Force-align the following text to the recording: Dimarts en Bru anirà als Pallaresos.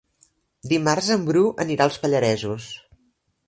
Dimarts 0.71 1.11
en 1.17 1.29
Bru 1.29 1.45
anirà 1.67 1.87
als 1.89 2.03
Pallaresos. 2.07 2.75